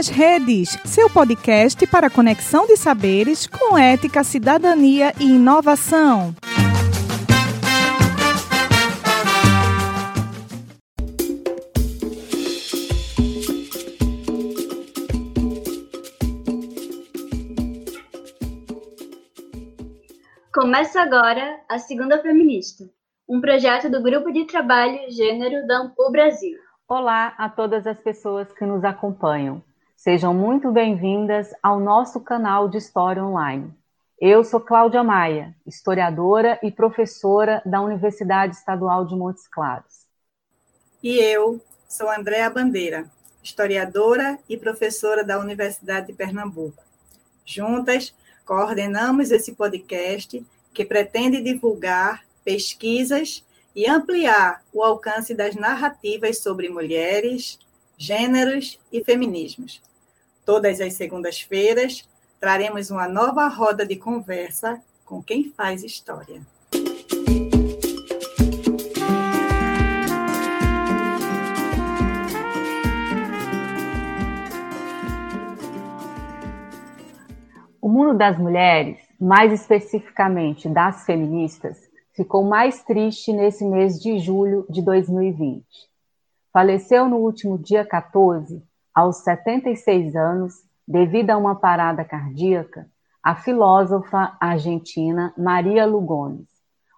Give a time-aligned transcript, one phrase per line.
[0.00, 6.34] nas Redes, seu podcast para conexão de saberes com ética, cidadania e inovação.
[20.54, 22.84] Começa agora a Segunda Feminista,
[23.28, 26.56] um projeto do Grupo de Trabalho Gênero da Ampul Brasil.
[26.88, 29.62] Olá a todas as pessoas que nos acompanham.
[30.02, 33.70] Sejam muito bem-vindas ao nosso canal de História Online.
[34.18, 40.06] Eu sou Cláudia Maia, historiadora e professora da Universidade Estadual de Montes Claros.
[41.02, 43.10] E eu sou Andréa Bandeira,
[43.42, 46.82] historiadora e professora da Universidade de Pernambuco.
[47.44, 48.14] Juntas,
[48.46, 53.44] coordenamos esse podcast que pretende divulgar pesquisas
[53.76, 57.58] e ampliar o alcance das narrativas sobre mulheres,
[57.98, 59.89] gêneros e feminismos.
[60.52, 62.04] Todas as segundas-feiras
[62.40, 66.42] traremos uma nova roda de conversa com quem faz história.
[77.80, 81.78] O mundo das mulheres, mais especificamente das feministas,
[82.12, 85.64] ficou mais triste nesse mês de julho de 2020.
[86.52, 90.54] Faleceu no último dia 14, aos 76 anos,
[90.86, 92.86] devido a uma parada cardíaca,
[93.22, 96.46] a filósofa argentina Maria Lugones,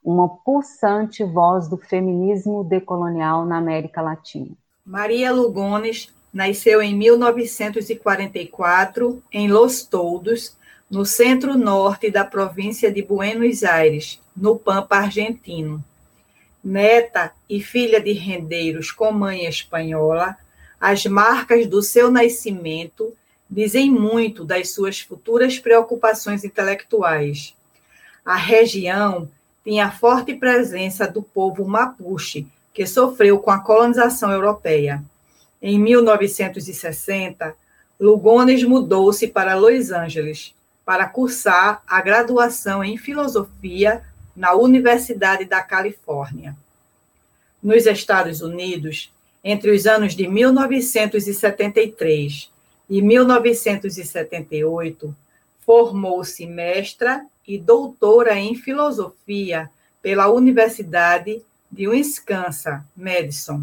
[0.05, 4.51] uma pulsante voz do feminismo decolonial na América Latina.
[4.85, 10.57] Maria Lugones nasceu em 1944 em Los Toldos,
[10.91, 15.85] no centro-norte da província de Buenos Aires, no Pampa argentino.
[16.63, 20.37] Neta e filha de rendeiros com mãe espanhola,
[20.83, 23.15] as marcas do seu nascimento
[23.49, 27.55] dizem muito das suas futuras preocupações intelectuais.
[28.25, 29.31] A região
[29.63, 35.01] tinha forte presença do povo mapuche, que sofreu com a colonização europeia.
[35.63, 37.55] Em 1960,
[38.01, 40.53] Lugones mudou-se para Los Angeles,
[40.85, 44.03] para cursar a graduação em filosofia
[44.35, 46.57] na Universidade da Califórnia.
[47.63, 49.13] Nos Estados Unidos,
[49.45, 52.51] entre os anos de 1973
[52.89, 55.15] e 1978,
[55.65, 59.69] formou-se mestra e doutora em filosofia
[60.01, 63.63] pela Universidade de Wisconsin, Madison.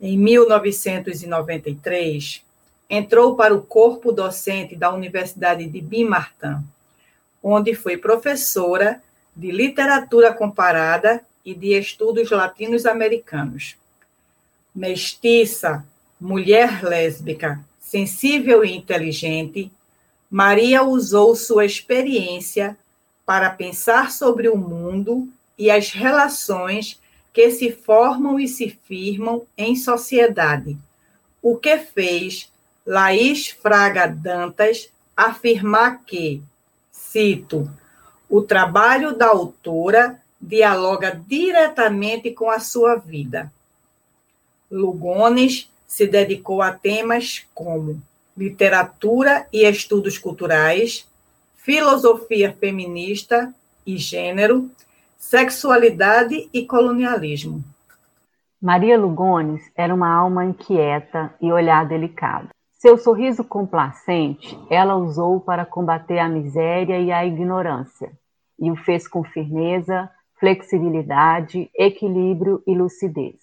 [0.00, 2.44] Em 1993,
[2.88, 6.64] entrou para o corpo docente da Universidade de Bimartin,
[7.42, 9.02] onde foi professora
[9.34, 13.79] de literatura comparada e de estudos latinos-americanos.
[14.74, 15.84] Mestiça,
[16.20, 19.70] mulher lésbica, sensível e inteligente,
[20.30, 22.76] Maria usou sua experiência
[23.26, 27.00] para pensar sobre o mundo e as relações
[27.32, 30.76] que se formam e se firmam em sociedade,
[31.42, 32.50] o que fez
[32.86, 36.42] Laís Fraga Dantas afirmar que,
[36.90, 37.70] cito,
[38.28, 43.52] o trabalho da autora dialoga diretamente com a sua vida.
[44.70, 48.00] Lugones se dedicou a temas como
[48.36, 51.08] literatura e estudos culturais,
[51.56, 53.52] filosofia feminista
[53.84, 54.70] e gênero,
[55.18, 57.64] sexualidade e colonialismo.
[58.62, 62.50] Maria Lugones era uma alma inquieta e olhar delicado.
[62.72, 68.12] Seu sorriso complacente ela usou para combater a miséria e a ignorância,
[68.58, 70.08] e o fez com firmeza,
[70.38, 73.39] flexibilidade, equilíbrio e lucidez.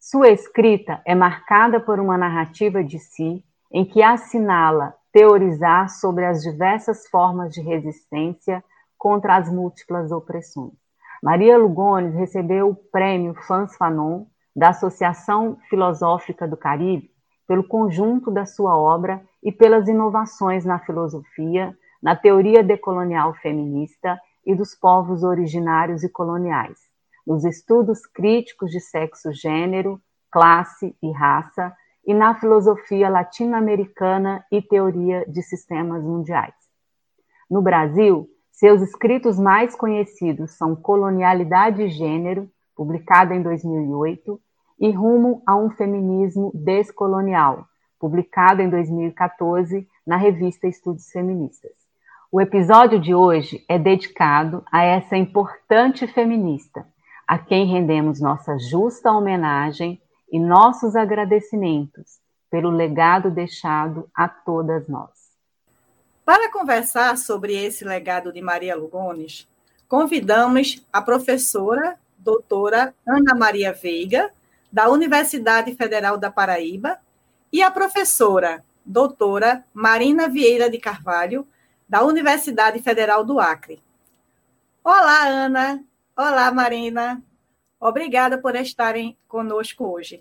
[0.00, 6.40] Sua escrita é marcada por uma narrativa de si em que assinala teorizar sobre as
[6.40, 8.64] diversas formas de resistência
[8.96, 10.72] contra as múltiplas opressões.
[11.20, 17.10] Maria Lugones recebeu o prêmio Fans Fanon da Associação Filosófica do Caribe
[17.46, 24.16] pelo conjunto da sua obra e pelas inovações na filosofia, na teoria decolonial feminista
[24.46, 26.78] e dos povos originários e coloniais,
[27.28, 31.76] nos estudos críticos de sexo, gênero, classe e raça,
[32.06, 36.54] e na filosofia latino-americana e teoria de sistemas mundiais.
[37.50, 44.40] No Brasil, seus escritos mais conhecidos são Colonialidade e Gênero, publicado em 2008,
[44.80, 47.66] e Rumo a um Feminismo Descolonial,
[48.00, 51.72] publicado em 2014 na revista Estudos Feministas.
[52.32, 56.86] O episódio de hoje é dedicado a essa importante feminista,
[57.28, 60.00] a quem rendemos nossa justa homenagem
[60.32, 62.18] e nossos agradecimentos
[62.50, 65.10] pelo legado deixado a todas nós.
[66.24, 69.46] Para conversar sobre esse legado de Maria Lugones,
[69.86, 74.30] convidamos a professora doutora Ana Maria Veiga,
[74.72, 76.98] da Universidade Federal da Paraíba,
[77.52, 81.46] e a professora doutora Marina Vieira de Carvalho,
[81.86, 83.82] da Universidade Federal do Acre.
[84.82, 85.87] Olá, Ana.
[86.20, 87.22] Olá, Marina.
[87.78, 90.20] Obrigada por estarem conosco hoje.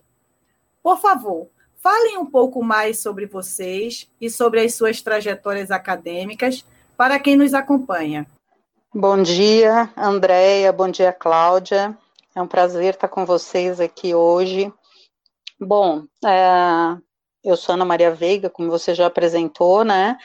[0.83, 6.63] Por favor, falem um pouco mais sobre vocês e sobre as suas trajetórias acadêmicas
[6.95, 8.27] para quem nos acompanha.
[8.93, 10.71] Bom dia, Andréia.
[10.71, 11.97] Bom dia, Cláudia.
[12.35, 14.71] É um prazer estar com vocês aqui hoje.
[15.59, 16.95] Bom, é,
[17.43, 20.15] eu sou Ana Maria Veiga, como você já apresentou, né?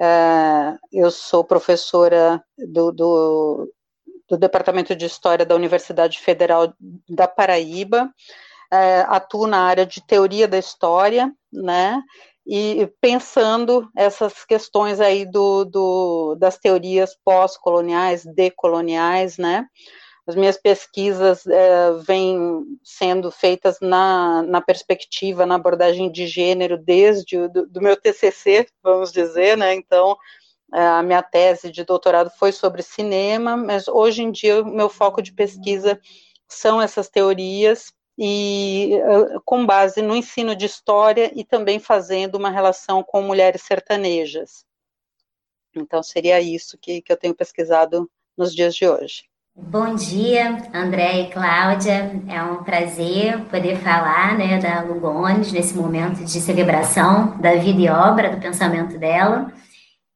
[0.00, 3.70] É, eu sou professora do, do,
[4.28, 6.72] do, Departamento de História da Universidade Federal
[7.08, 8.12] da Paraíba,
[8.70, 12.02] é, atuo na área de teoria da história, né?
[12.46, 19.66] E pensando essas questões aí do, do das teorias pós-coloniais, decoloniais, né?
[20.26, 27.38] As minhas pesquisas é, vêm sendo feitas na, na perspectiva, na abordagem de gênero, desde
[27.38, 29.74] o do, do meu TCC, vamos dizer, né?
[29.74, 30.18] Então,
[30.70, 35.22] a minha tese de doutorado foi sobre cinema, mas hoje em dia o meu foco
[35.22, 36.00] de pesquisa
[36.46, 42.50] são essas teorias e é, com base no ensino de história e também fazendo uma
[42.50, 44.64] relação com mulheres sertanejas.
[45.74, 49.24] Então seria isso que, que eu tenho pesquisado nos dias de hoje.
[49.60, 52.22] Bom dia, André e Cláudia.
[52.28, 57.88] É um prazer poder falar né, da Lugones nesse momento de celebração da vida e
[57.88, 59.52] obra, do pensamento dela,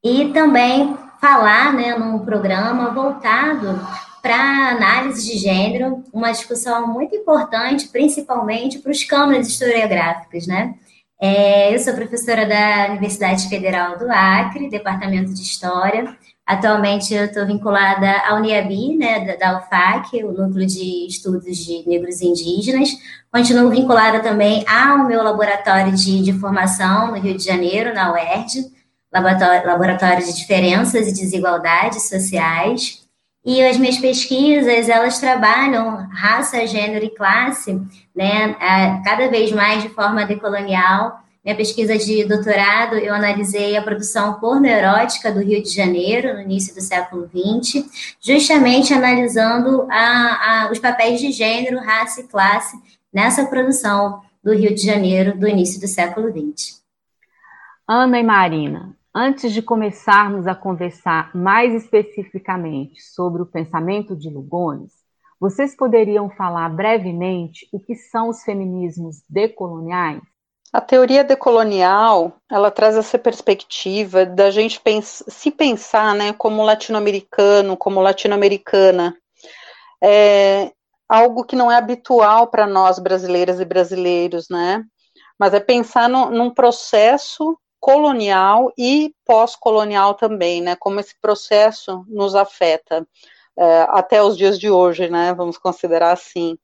[0.03, 3.79] e também falar né, num programa voltado
[4.21, 10.75] para análise de gênero, uma discussão muito importante, principalmente para os câmaras historiográficos, né?
[11.21, 17.45] É, eu sou professora da Universidade Federal do Acre, Departamento de História, Atualmente eu estou
[17.45, 22.89] vinculada à Uniabi, né, da, da UFAC, o Núcleo de Estudos de Negros e Indígenas.
[23.31, 28.65] Continuo vinculada também ao meu laboratório de, de formação no Rio de Janeiro, na UERJ,
[29.13, 33.03] laboratório, de Diferenças e Desigualdades Sociais.
[33.45, 37.79] E as minhas pesquisas, elas trabalham raça, gênero e classe,
[38.15, 38.55] né,
[39.03, 45.29] cada vez mais de forma decolonial, minha pesquisa de doutorado, eu analisei a produção pornoerótica
[45.29, 47.85] do Rio de Janeiro, no início do século XX,
[48.21, 52.77] justamente analisando a, a, os papéis de gênero, raça e classe
[53.13, 56.81] nessa produção do Rio de Janeiro do início do século XX.
[57.85, 64.91] Ana e Marina, antes de começarmos a conversar mais especificamente sobre o pensamento de Lugones,
[65.39, 70.21] vocês poderiam falar brevemente o que são os feminismos decoloniais?
[70.71, 77.77] A teoria decolonial, ela traz essa perspectiva da gente pens se pensar, né, como latino-americano,
[77.77, 79.15] como latino-americana,
[80.03, 80.71] é
[81.07, 84.83] algo que não é habitual para nós brasileiras e brasileiros, né,
[85.37, 92.33] mas é pensar no, num processo colonial e pós-colonial também, né, como esse processo nos
[92.33, 93.05] afeta
[93.59, 96.57] é, até os dias de hoje, né, vamos considerar assim.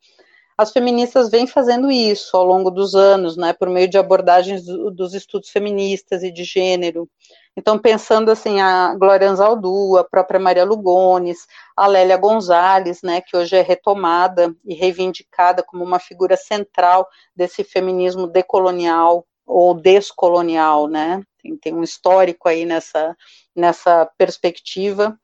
[0.57, 4.91] As feministas vêm fazendo isso ao longo dos anos, né, por meio de abordagens do,
[4.91, 7.05] dos estudos feministas e de gênero.
[7.53, 11.39] Então, pensando assim, a Glória Anzaldu, a própria Maria Lugones,
[11.75, 17.61] a Lélia Gonzalez, né, que hoje é retomada e reivindicada como uma figura central desse
[17.61, 23.17] feminismo decolonial ou descolonial, né, tem, tem um histórico aí nessa,
[23.55, 25.19] nessa perspectiva,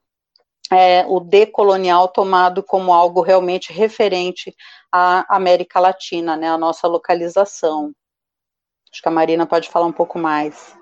[0.71, 4.55] é, o decolonial tomado como algo realmente referente
[4.91, 7.93] à América Latina, né, a nossa localização.
[8.91, 10.75] Acho que a Marina pode falar um pouco mais.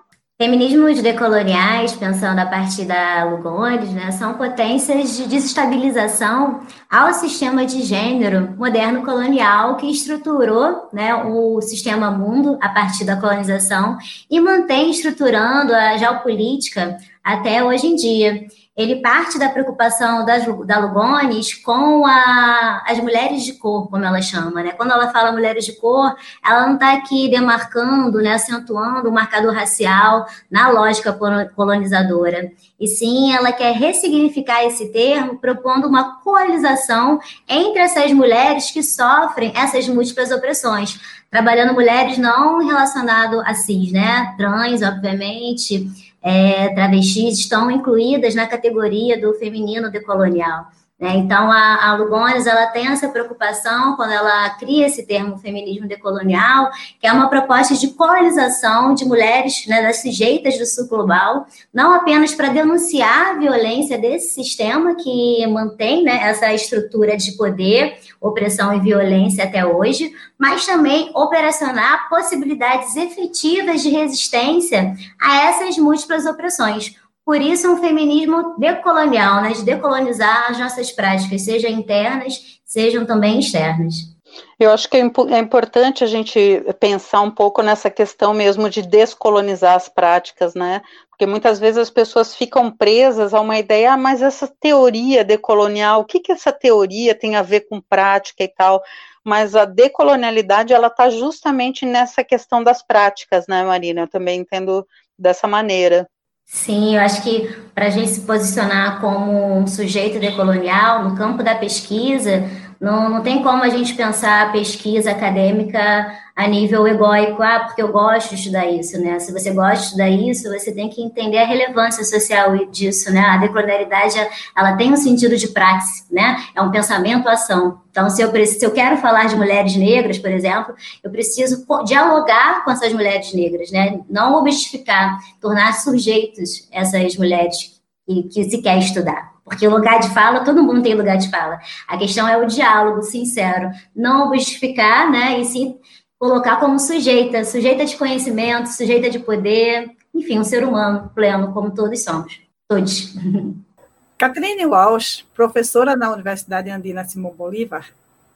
[0.44, 6.60] Feminismos decoloniais, pensando a partir da Lugones, né, são potências de desestabilização
[6.92, 13.16] ao sistema de gênero moderno colonial que estruturou né, o sistema mundo a partir da
[13.16, 13.98] colonização
[14.30, 20.80] e mantém estruturando a geopolítica até hoje em dia ele parte da preocupação das, da
[20.80, 24.72] Lugones com a, as mulheres de cor, como ela chama, né?
[24.72, 29.54] Quando ela fala mulheres de cor, ela não está aqui demarcando, né, acentuando o marcador
[29.54, 31.14] racial na lógica
[31.56, 32.52] colonizadora.
[32.80, 39.54] E sim, ela quer ressignificar esse termo, propondo uma coalização entre essas mulheres que sofrem
[39.56, 41.00] essas múltiplas opressões,
[41.30, 44.34] trabalhando mulheres não relacionadas a cis, né?
[44.36, 50.68] Trans, obviamente, é, travestis estão incluídas na categoria do feminino decolonial.
[51.00, 51.18] Né?
[51.18, 56.70] Então, a, a Lugones, ela tem essa preocupação quando ela cria esse termo feminismo decolonial,
[57.00, 61.94] que é uma proposta de colonização de mulheres né, das sujeitas do sul global, não
[61.94, 68.74] apenas para denunciar a violência desse sistema que mantém né, essa estrutura de poder, opressão
[68.74, 76.96] e violência até hoje, mas também operacionar possibilidades efetivas de resistência a essas múltiplas opressões.
[77.26, 83.40] Por isso, um feminismo decolonial, né, de decolonizar as nossas práticas, sejam internas, sejam também
[83.40, 84.14] externas.
[84.60, 88.82] Eu acho que é, é importante a gente pensar um pouco nessa questão mesmo de
[88.82, 90.82] descolonizar as práticas, né?
[91.10, 96.02] Porque muitas vezes as pessoas ficam presas a uma ideia, ah, mas essa teoria decolonial,
[96.02, 98.82] o que, que essa teoria tem a ver com prática e tal?
[99.24, 104.02] Mas a decolonialidade, ela está justamente nessa questão das práticas, né, Marina?
[104.02, 104.86] Eu também entendo
[105.18, 106.10] dessa maneira.
[106.46, 111.42] Sim, eu acho que para a gente se posicionar como um sujeito decolonial no campo
[111.44, 112.44] da pesquisa,
[112.84, 117.82] não, não tem como a gente pensar a pesquisa acadêmica a nível egóico, ah, porque
[117.82, 119.20] eu gosto de estudar isso, né?
[119.20, 123.22] Se você gosta de estudar isso, você tem que entender a relevância social disso, né?
[123.22, 124.16] A decolonialidade,
[124.54, 126.44] ela tem um sentido de praxe, né?
[126.54, 127.80] É um pensamento-ação.
[127.90, 132.66] Então, se eu, se eu quero falar de mulheres negras, por exemplo, eu preciso dialogar
[132.66, 134.02] com essas mulheres negras, né?
[134.10, 139.33] Não objetificar, tornar sujeitos essas mulheres que, que se quer estudar.
[139.44, 141.60] Porque lugar de fala, todo mundo tem lugar de fala.
[141.88, 145.40] A questão é o diálogo sincero, não objetificar, né?
[145.40, 145.78] E sim
[146.18, 151.72] colocar como sujeita, sujeita de conhecimento, sujeita de poder, enfim, um ser humano pleno, como
[151.72, 152.40] todos somos.
[152.70, 153.14] Todos.
[154.18, 157.88] Catherine Walsh, professora na Universidade Andina Simão Bolívar,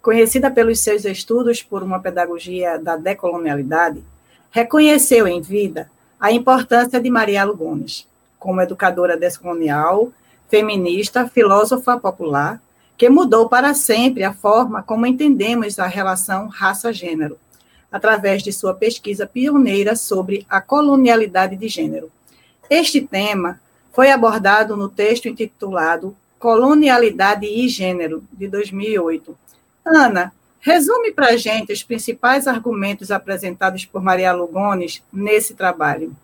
[0.01, 4.03] conhecida pelos seus estudos por uma pedagogia da decolonialidade,
[4.51, 8.05] reconheceu em vida a importância de Maria Lugones
[8.37, 10.11] como educadora descolonial,
[10.49, 12.61] feminista, filósofa popular,
[12.97, 17.37] que mudou para sempre a forma como entendemos a relação raça-gênero,
[17.91, 22.11] através de sua pesquisa pioneira sobre a colonialidade de gênero.
[22.69, 23.61] Este tema
[23.93, 29.35] foi abordado no texto intitulado Colonialidade e Gênero, de 2008.
[29.83, 36.15] Ana, resume para a gente os principais argumentos apresentados por Maria Lugones nesse trabalho.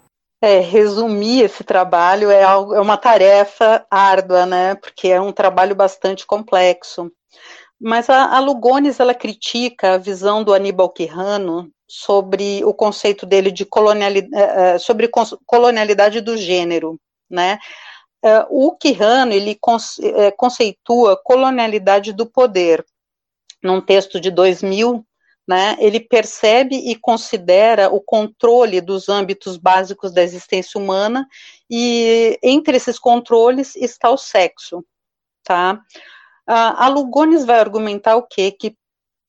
[0.45, 4.75] É, resumir esse trabalho é, algo, é uma tarefa árdua, né?
[4.75, 7.09] Porque é um trabalho bastante complexo.
[7.79, 13.51] Mas a, a Lugones ela critica a visão do Aníbal Quirrano sobre o conceito dele
[13.51, 15.09] de colonialidade, eh, eh, sobre
[15.45, 17.57] colonialidade do gênero, né?
[18.21, 19.57] Eh, o Quirrano ele
[20.35, 22.85] conceitua colonialidade do poder.
[23.63, 25.05] Num texto de 2000,
[25.47, 31.27] né, ele percebe e considera o controle dos âmbitos básicos da existência humana
[31.69, 34.83] e entre esses controles está o sexo,
[35.43, 35.81] tá?
[36.45, 38.51] a Lugones vai argumentar o quê?
[38.51, 38.75] Que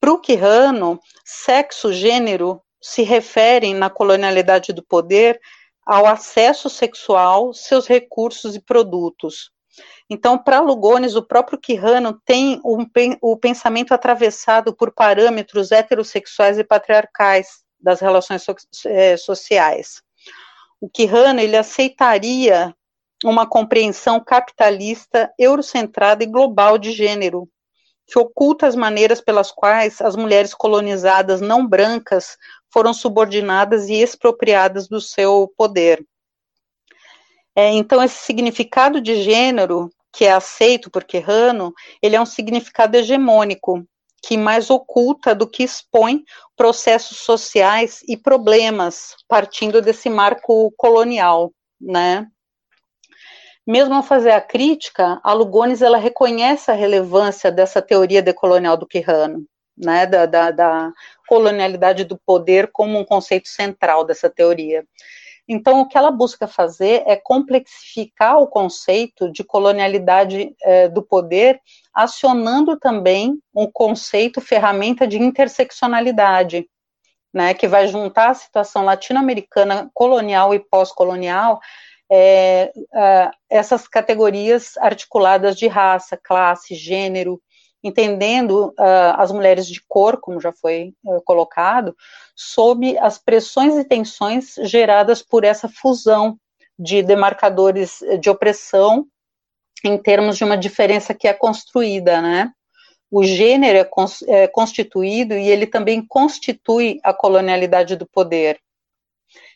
[0.01, 5.41] para o Quirrano, sexo, gênero se referem na colonialidade do poder
[5.87, 9.51] ao acesso sexual, seus recursos e produtos.
[10.09, 12.87] Então, para Lugones, o próprio Quirrano tem um,
[13.23, 18.55] o pensamento atravessado por parâmetros heterossexuais e patriarcais das relações so,
[18.87, 20.03] é, sociais.
[20.81, 22.75] O Quirrano ele aceitaria
[23.25, 27.49] uma compreensão capitalista, eurocentrada e global de gênero,
[28.07, 32.37] que oculta as maneiras pelas quais as mulheres colonizadas não brancas
[32.71, 36.05] foram subordinadas e expropriadas do seu poder.
[37.57, 42.97] É, então, esse significado de gênero, que é aceito por Querrano, ele é um significado
[42.97, 43.87] hegemônico,
[44.23, 46.25] que mais oculta do que expõe
[46.57, 52.27] processos sociais e problemas, partindo desse marco colonial, né?
[53.67, 58.87] Mesmo ao fazer a crítica, a Lugones ela reconhece a relevância dessa teoria decolonial do
[58.87, 59.47] Quirrano,
[59.77, 60.93] né, da, da, da
[61.27, 64.85] colonialidade do poder como um conceito central dessa teoria.
[65.47, 71.61] Então, o que ela busca fazer é complexificar o conceito de colonialidade eh, do poder,
[71.93, 76.67] acionando também um conceito, ferramenta de interseccionalidade,
[77.33, 81.61] né, que vai juntar a situação latino-americana colonial e pós-colonial
[82.11, 87.41] é, é, essas categorias articuladas de raça, classe, gênero,
[87.85, 91.95] entendendo uh, as mulheres de cor, como já foi uh, colocado,
[92.35, 96.39] sob as pressões e tensões geradas por essa fusão
[96.79, 99.07] de demarcadores de opressão
[99.85, 102.51] em termos de uma diferença que é construída, né?
[103.11, 108.59] O gênero é, cons é constituído e ele também constitui a colonialidade do poder.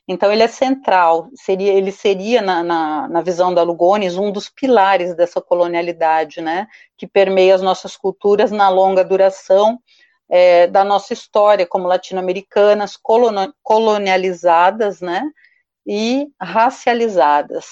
[0.09, 4.49] Então ele é central, seria, ele seria na, na, na, visão da Lugones um dos
[4.49, 9.79] pilares dessa colonialidade, né, que permeia as nossas culturas na longa duração
[10.27, 12.99] é, da nossa história como latino-americanas,
[13.63, 15.23] colonializadas, né,
[15.87, 17.67] e racializadas.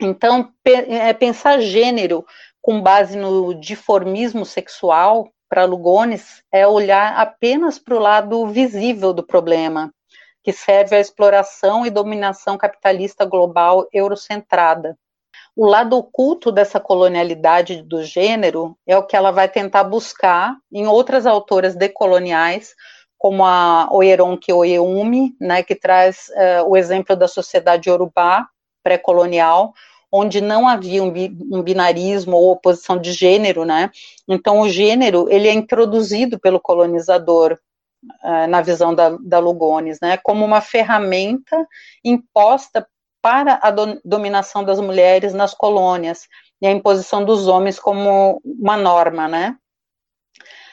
[0.00, 2.24] Então é, pensar gênero
[2.62, 9.22] com base no diformismo sexual para Lugones é olhar apenas para o lado visível do
[9.22, 9.92] problema
[10.42, 14.96] que serve à exploração e dominação capitalista global eurocentrada.
[15.54, 20.86] O lado oculto dessa colonialidade do gênero é o que ela vai tentar buscar em
[20.86, 22.74] outras autoras decoloniais,
[23.18, 28.48] como a Oyeronke Oyeyumi, né, que traz uh, o exemplo da sociedade Yorubá
[28.82, 29.72] pré-colonial,
[30.10, 33.90] onde não havia um, bi, um, binarismo ou oposição de gênero, né?
[34.28, 37.58] Então o gênero ele é introduzido pelo colonizador
[38.48, 41.66] na visão da, da Lugones, né, como uma ferramenta
[42.04, 42.86] imposta
[43.20, 46.26] para a do, dominação das mulheres nas colônias
[46.60, 49.56] e a imposição dos homens como uma norma, né.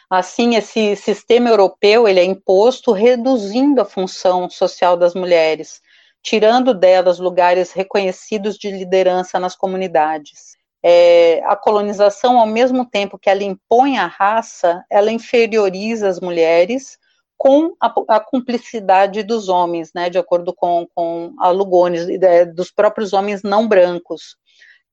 [0.09, 5.81] Assim, esse sistema europeu ele é imposto reduzindo a função social das mulheres,
[6.23, 10.57] tirando delas lugares reconhecidos de liderança nas comunidades.
[10.81, 16.97] É, a colonização, ao mesmo tempo que ela impõe a raça, ela inferioriza as mulheres,
[17.39, 22.05] com a, a, cumplicidade dos homens, né, de acordo com, com a Lugones,
[22.53, 24.35] dos próprios homens não brancos,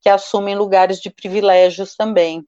[0.00, 2.46] que assumem lugares de privilégios também.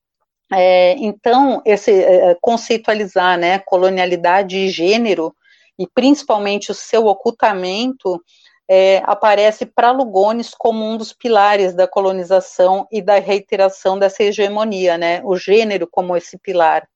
[0.52, 5.35] É, então, esse é, conceitualizar, né, colonialidade e gênero,
[5.76, 8.23] e principalmente o seu ocultamento,
[8.69, 14.97] é, aparece para Lugones como um dos pilares da colonização e da reiteração dessa hegemonia,
[14.97, 16.88] né, o gênero como esse pilar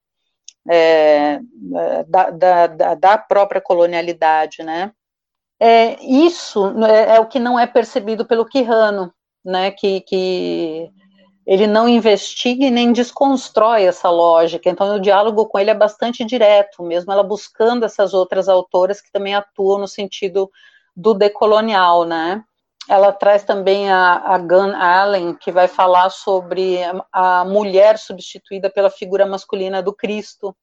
[0.69, 1.40] é,
[2.07, 4.92] da, da, da, própria colonialidade, né?
[5.61, 9.12] É, isso é, é, o que não é percebido pelo Quirrano,
[9.45, 9.71] né?
[9.71, 10.90] Que, que
[11.47, 14.70] ele não investiga e nem desconstrói essa lógica.
[14.70, 19.11] Então, o diálogo com ele é bastante direto, mesmo ela buscando essas outras autoras que
[19.11, 20.51] também atuam no sentido
[20.96, 22.44] do decolonial, né?
[22.88, 26.79] Ela traz também a, a Gun Allen, que vai falar sobre
[27.12, 30.55] a mulher substituída pela figura masculina do Cristo,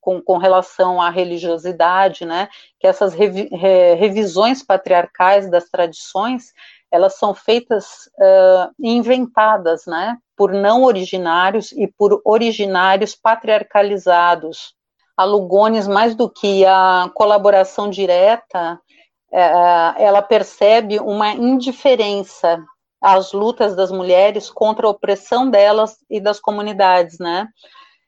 [0.00, 2.48] com, com relação à religiosidade, né?
[2.80, 6.52] Que essas revi, re, revisões patriarcais das tradições,
[6.90, 10.16] elas são feitas uh, inventadas, né?
[10.36, 14.74] Por não originários e por originários patriarcalizados.
[15.16, 18.80] A Lugones, mais do que a colaboração direta,
[19.30, 22.58] ela percebe uma indiferença
[23.00, 27.48] às lutas das mulheres contra a opressão delas e das comunidades, né?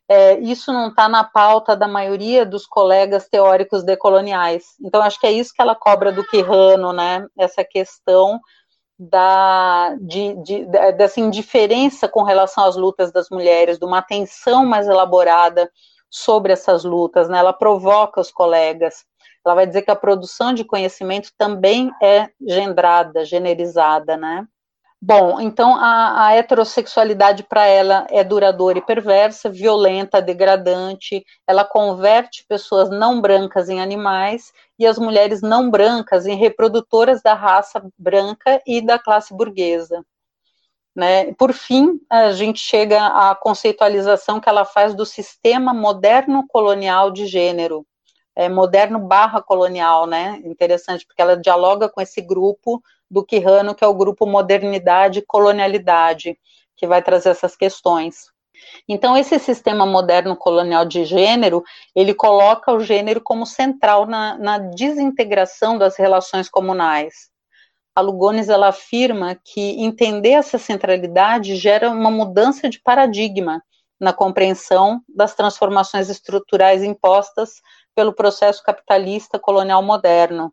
[0.08, 4.64] É, isso não está na pauta da maioria dos colegas teóricos decoloniais.
[4.82, 7.24] Então, acho que é isso que ela cobra do Quirrano, né?
[7.38, 8.40] Essa questão
[8.98, 14.88] da, de, de, dessa indiferença com relação às lutas das mulheres, de uma atenção mais
[14.88, 15.70] elaborada
[16.10, 17.38] sobre essas lutas, né?
[17.38, 19.04] Ela provoca os colegas
[19.44, 24.46] ela vai dizer que a produção de conhecimento também é gendrada, generizada, né?
[25.02, 32.44] Bom, então a, a heterossexualidade para ela é duradoura e perversa, violenta, degradante, ela converte
[32.46, 38.60] pessoas não brancas em animais e as mulheres não brancas em reprodutoras da raça branca
[38.66, 40.04] e da classe burguesa.
[40.94, 41.32] Né?
[41.32, 47.24] Por fim, a gente chega à conceitualização que ela faz do sistema moderno colonial de
[47.24, 47.86] gênero,
[48.36, 50.40] é, moderno barra colonial, né?
[50.44, 55.26] Interessante, porque ela dialoga com esse grupo do Quirrano, que é o grupo Modernidade e
[55.26, 56.38] Colonialidade,
[56.76, 58.26] que vai trazer essas questões.
[58.88, 61.62] Então, esse sistema moderno colonial de gênero,
[61.94, 67.30] ele coloca o gênero como central na, na desintegração das relações comunais.
[67.94, 73.62] A Lugones, ela afirma que entender essa centralidade gera uma mudança de paradigma
[73.98, 77.60] na compreensão das transformações estruturais impostas
[77.94, 80.52] pelo processo capitalista colonial moderno,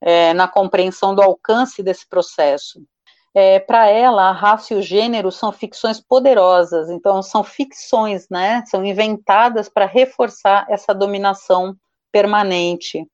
[0.00, 2.80] é, na compreensão do alcance desse processo.
[3.34, 8.62] É, para ela, a raça e o gênero são ficções poderosas, então são ficções, né?
[8.66, 11.74] São inventadas para reforçar essa dominação
[12.12, 13.08] permanente.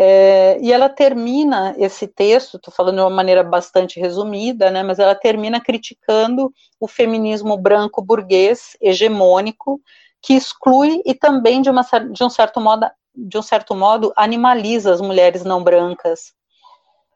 [0.00, 5.00] É, e ela termina esse texto, estou falando de uma maneira bastante resumida, né, mas
[5.00, 9.80] ela termina criticando o feminismo branco burguês hegemônico
[10.22, 14.92] que exclui e também de, uma, de um certo modo de um certo modo animaliza
[14.92, 16.32] as mulheres não brancas.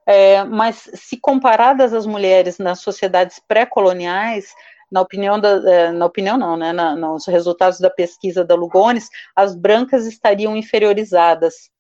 [0.05, 4.53] É, mas se comparadas às mulheres nas sociedades pré-coloniais,
[4.91, 9.09] na opinião da, é, na opinião não, né, na, nos resultados da pesquisa da Lugones,
[9.37, 11.71] as brancas estariam inferiorizadas.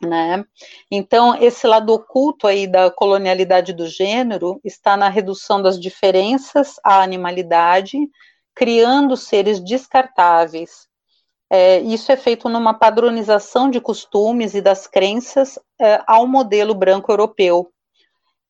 [0.00, 0.42] Né?
[0.90, 7.02] Então, esse lado oculto aí da colonialidade do gênero está na redução das diferenças à
[7.02, 7.98] animalidade,
[8.60, 10.86] criando seres descartáveis.
[11.50, 17.10] É, isso é feito numa padronização de costumes e das crenças é, ao modelo branco
[17.10, 17.72] europeu.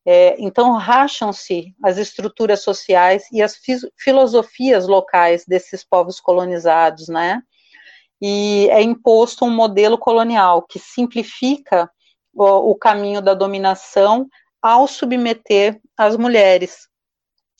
[0.04, 3.56] É, então, racham-se as estruturas sociais e as
[3.96, 7.40] filosofias locais desses povos colonizados, né?
[8.20, 11.88] e é imposto um modelo colonial que simplifica
[12.34, 14.28] o, o caminho da dominação
[14.60, 16.89] ao submeter as mulheres.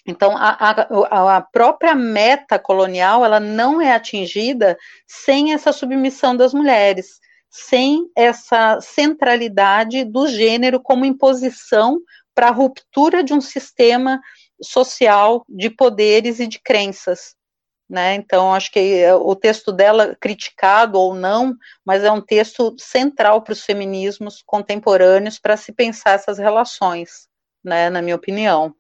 [0.07, 6.55] Então, a, a, a, própria meta colonial, ela não é atingida sem essa submissão das
[6.55, 11.99] mulheres, sem essa centralidade do gênero como imposição
[12.35, 14.21] para a ruptura de um sistema
[14.63, 17.35] social de poderes e de crenças
[17.91, 18.15] né?
[18.15, 23.43] Então, acho que é, o texto dela, criticado ou não, mas é um texto central
[23.43, 27.27] para os feminismos contemporâneos para se pensar essas relações,
[27.65, 27.91] né?
[27.91, 28.73] Na minha opinião.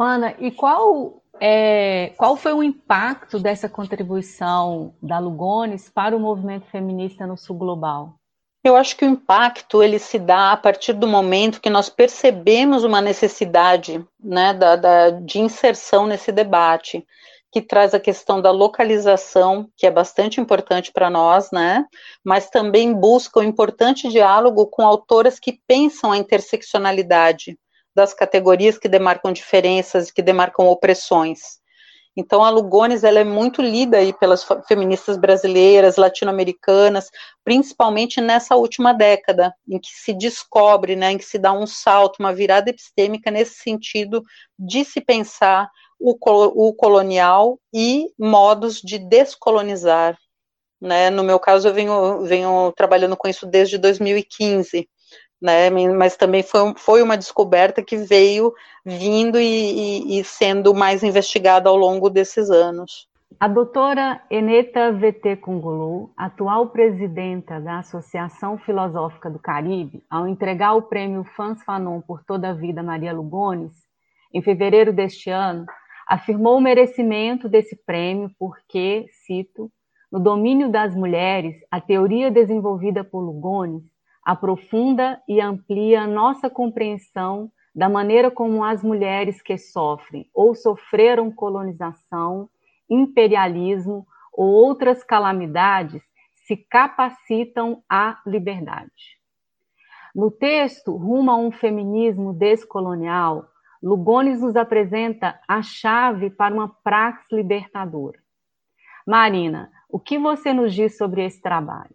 [0.00, 6.66] Ana, e qual é, qual foi o impacto dessa contribuição da Lugones para o movimento
[6.66, 8.14] feminista no sul global?
[8.62, 12.82] Eu acho que o impacto ele se dá a partir do momento que nós percebemos
[12.82, 17.06] uma necessidade né, da, da, de inserção nesse debate
[17.52, 21.86] que traz a questão da localização, que é bastante importante para nós, né?
[22.24, 27.56] Mas também busca um importante diálogo com autoras que pensam a interseccionalidade
[27.94, 31.62] das categorias que demarcam diferenças, que demarcam opressões.
[32.16, 37.10] Então, a Lugones ela é muito lida aí pelas feministas brasileiras, latino-americanas,
[37.42, 42.20] principalmente nessa última década, em que se descobre, né, em que se dá um salto,
[42.20, 44.22] uma virada epistêmica nesse sentido
[44.56, 46.16] de se pensar o,
[46.68, 50.16] o colonial e modos de descolonizar.
[50.80, 51.10] Né?
[51.10, 54.88] No meu caso, eu venho, venho trabalhando com isso desde 2015.
[55.44, 61.02] Né, mas também foi, foi uma descoberta que veio vindo e, e, e, sendo mais
[61.02, 63.06] investigada ao longo desses anos.
[63.38, 70.82] A doutora Eneta VT Congolu, atual presidenta da Associação Filosófica do Caribe, ao entregar o
[70.82, 73.72] prêmio Fans Fanon por toda a vida Maria Lugones,
[74.32, 75.66] em fevereiro deste ano,
[76.08, 79.70] afirmou o merecimento desse prêmio porque, cito,
[80.10, 83.82] no domínio das mulheres, a teoria desenvolvida por Lugones
[84.24, 92.48] aprofunda e amplia nossa compreensão da maneira como as mulheres que sofrem ou sofreram colonização,
[92.88, 96.02] imperialismo ou outras calamidades
[96.46, 99.18] se capacitam à liberdade.
[100.14, 103.48] No texto Rumo a um Feminismo Descolonial,
[103.82, 108.18] Lugones nos apresenta a chave para uma praxis libertadora.
[109.06, 111.94] Marina, o que você nos diz sobre esse trabalho?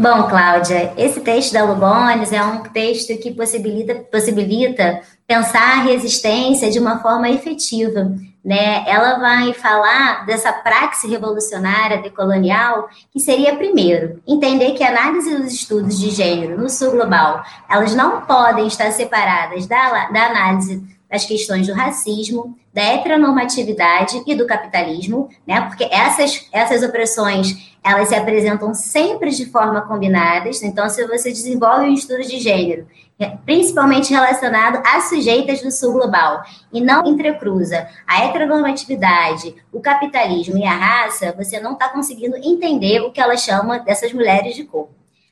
[0.00, 6.70] Bom, Cláudia, esse texto da Lugones é um texto que possibilita, possibilita pensar a resistência
[6.70, 8.10] de uma forma efetiva.
[8.42, 8.82] Né?
[8.88, 15.52] Ela vai falar dessa praxe revolucionária decolonial, que seria, primeiro, entender que a análise dos
[15.52, 21.24] estudos de gênero no sul global, elas não podem estar separadas da, da análise das
[21.24, 25.60] questões do racismo, da heteronormatividade e do capitalismo, né?
[25.62, 30.62] Porque essas, essas opressões elas se apresentam sempre de forma combinadas.
[30.62, 32.86] Então, se você desenvolve um estudo de gênero,
[33.18, 36.42] é, principalmente relacionado às sujeitas do sul global,
[36.72, 43.00] e não entrecruza a heteronormatividade, o capitalismo e a raça, você não está conseguindo entender
[43.00, 44.88] o que ela chama dessas mulheres de cor.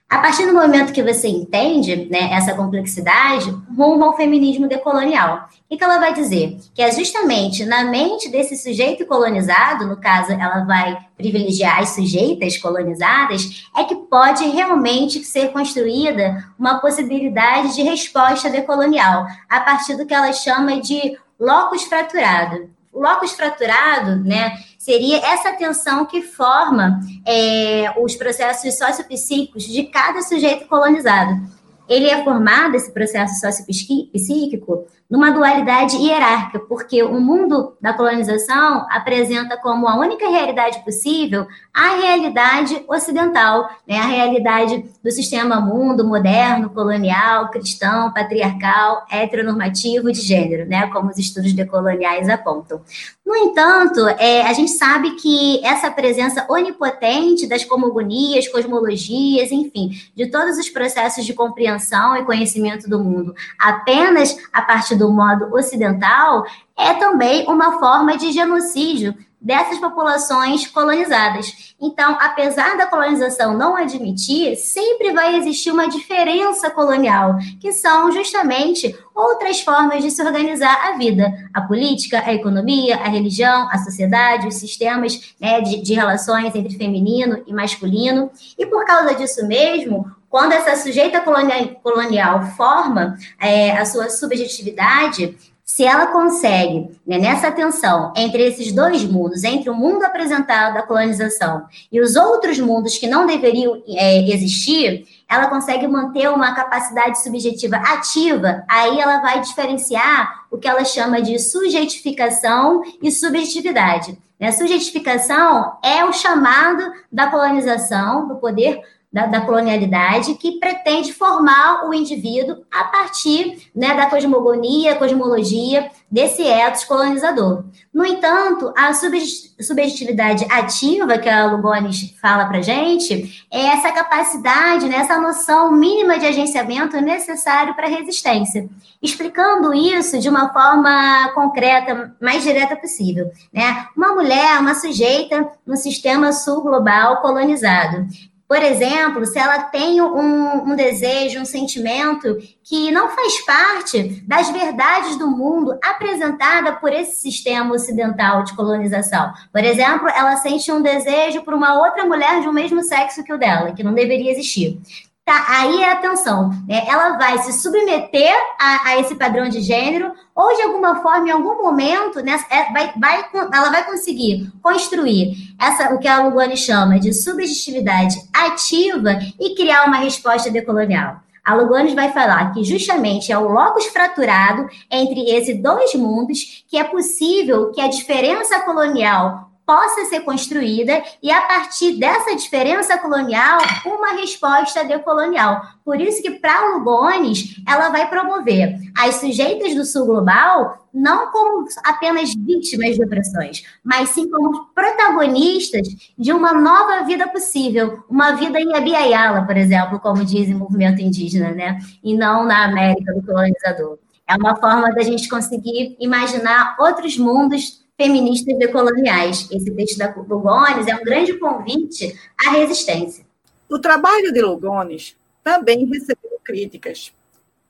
[0.09, 5.51] A partir do momento que você entende né, essa complexidade, rumo ao feminismo decolonial.
[5.69, 6.57] O que ela vai dizer?
[6.75, 12.57] Que é justamente na mente desse sujeito colonizado, no caso, ela vai privilegiar as sujeitas
[12.57, 20.07] colonizadas, é que pode realmente ser construída uma possibilidade de resposta decolonial, a partir do
[20.07, 22.71] que ela chama de locus fraturado.
[22.93, 30.67] Locus fraturado, né, seria essa tensão que forma é, os processos sociopsíquicos de cada sujeito
[30.67, 31.41] colonizado.
[31.89, 39.57] Ele é formado, esse processo sociopsíquico, numa dualidade hierárquica, porque o mundo da colonização apresenta
[39.57, 43.99] como a única realidade possível a realidade ocidental, né?
[43.99, 50.89] a realidade do sistema mundo moderno, colonial, cristão, patriarcal, heteronormativo de gênero, né?
[50.89, 52.83] como os estudos decoloniais apontam.
[53.25, 60.27] No entanto, é, a gente sabe que essa presença onipotente das cosmogonias, cosmologias, enfim, de
[60.27, 66.45] todos os processos de compreensão e conhecimento do mundo, apenas a partir do modo ocidental,
[66.77, 71.75] é também uma forma de genocídio dessas populações colonizadas.
[71.81, 78.97] Então, apesar da colonização não admitir, sempre vai existir uma diferença colonial, que são justamente
[79.15, 84.49] outras formas de se organizar a vida, a política, a economia, a religião, a sociedade,
[84.49, 88.31] os sistemas né, de, de relações entre feminino e masculino.
[88.59, 95.37] E por causa disso mesmo, quando essa sujeita colonial, forma é, a sua subjetividade,
[95.69, 100.83] se ela consegue, né, nessa tensão entre esses dois mundos, entre o mundo apresentado da
[100.83, 107.23] colonização e os outros mundos que não deveriam é, existir, ela consegue manter uma capacidade
[107.23, 114.19] subjetiva ativa, aí ela vai diferenciar o que ela chama de sujeitificação e subjetividade.
[114.41, 114.51] Né?
[114.53, 118.81] Subjetificação é o chamado da colonização, do poder
[119.13, 126.43] da, da, colonialidade que pretende formar o indivíduo a partir né, da cosmogonia, cosmologia desse
[126.43, 127.65] ethos colonizador.
[127.93, 134.97] No entanto, a subjetividade ativa que a Lugones fala para gente é essa capacidade, né,
[134.97, 138.69] essa noção mínima de agenciamento necessário para a resistência.
[139.03, 143.31] Explicando isso de uma forma concreta, mais direta possível.
[143.53, 143.87] Né?
[143.97, 148.07] Uma mulher, uma sujeita no sistema sul global colonizado
[148.49, 154.49] por exemplo, se ela tem um, um, desejo, um sentimento que não faz parte das
[154.51, 159.35] verdades do mundo apresentada por esse sistema ocidental de colonização.
[159.53, 163.35] Por exemplo, ela sente um desejo por uma outra mulher de um mesmo sexo que
[163.35, 164.81] o dela, que não deveria existir.
[165.29, 166.85] Tá, aí é atenção, né?
[166.89, 171.31] ela vai se submeter a, a, esse padrão de gênero, ou de alguma forma, em
[171.31, 176.57] algum momento, né, é, vai, vai, ela vai conseguir construir essa, o que a Lugani
[176.57, 181.21] chama de subjetividade ativa e criar uma resposta decolonial.
[181.45, 186.79] A Lugones vai falar que justamente é o locus fraturado entre esses dois mundos que
[186.79, 193.59] é possível que a diferença colonial possa ser construída e, a partir dessa diferença colonial,
[193.85, 195.61] uma resposta decolonial.
[195.85, 201.67] Por isso que, para Lugones, ela vai promover as sujeitas do sul global não como
[201.85, 208.59] apenas vítimas de opressões, mas sim como protagonistas de uma nova vida possível, uma vida
[208.59, 211.79] em Abiayala, por exemplo, como diz o movimento indígena, né?
[212.03, 213.99] E não na América do colonizador.
[214.27, 219.49] É uma forma da gente conseguir imaginar outros mundos feministas decoloniais.
[219.51, 223.27] Esse texto da Lugones é um grande convite à resistência.
[223.69, 227.13] O trabalho de Lugones também recebeu críticas.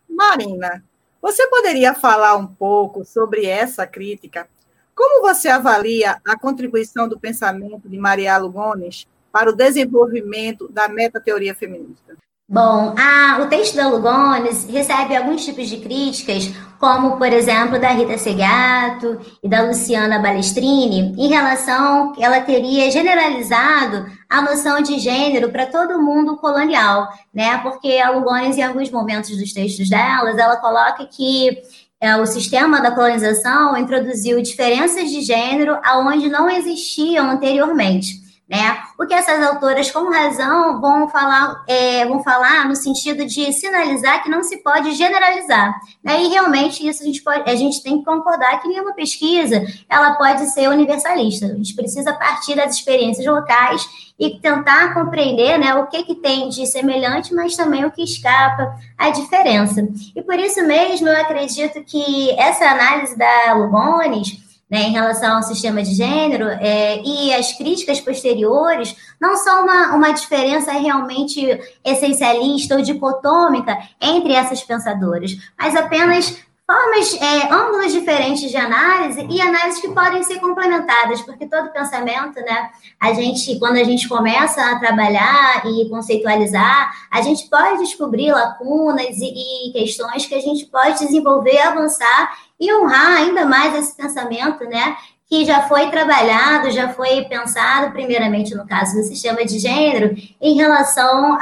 [0.09, 0.85] Marina,
[1.21, 4.49] você poderia falar um pouco sobre essa crítica?
[4.95, 11.55] Como você avalia a contribuição do pensamento de Maria Lugones para o desenvolvimento da metateoria
[11.55, 12.17] feminista?
[12.51, 17.91] Bom, a, o texto da Lugones recebe alguns tipos de críticas, como, por exemplo, da
[17.91, 24.99] Rita Segato e da Luciana Balestrini, em relação que ela teria generalizado a noção de
[24.99, 27.59] gênero para todo mundo colonial, né?
[27.59, 31.61] Porque a Lugones, em alguns momentos dos textos delas, ela coloca que
[32.01, 38.79] é, o sistema da colonização introduziu diferenças de gênero aonde não existiam anteriormente né?
[38.99, 44.23] O que essas autoras, com razão, vão falar, é, vão falar no sentido de sinalizar
[44.23, 45.79] que não se pode generalizar.
[46.03, 46.23] Né?
[46.23, 50.15] E realmente isso a gente, pode, a gente tem que concordar que nenhuma pesquisa ela
[50.15, 51.45] pode ser universalista.
[51.45, 53.87] A gente precisa partir das experiências locais
[54.19, 58.75] e tentar compreender né, o que, que tem de semelhante, mas também o que escapa
[58.97, 59.87] à diferença.
[60.17, 65.43] E por isso mesmo eu acredito que essa análise da Lugones né, em relação ao
[65.43, 71.41] sistema de gênero, é, e as críticas posteriores não são uma, uma diferença realmente
[71.85, 76.37] essencialista ou dicotômica entre essas pensadoras, mas apenas
[76.71, 82.39] formas, é, ângulos diferentes de análise e análises que podem ser complementadas, porque todo pensamento,
[82.41, 88.33] né, a gente, quando a gente começa a trabalhar e conceitualizar, a gente pode descobrir
[88.33, 93.97] lacunas e, e questões que a gente pode desenvolver, avançar e honrar ainda mais esse
[93.97, 94.95] pensamento, né,
[95.29, 100.57] que já foi trabalhado, já foi pensado, primeiramente no caso do sistema de gênero, em
[100.57, 101.37] relação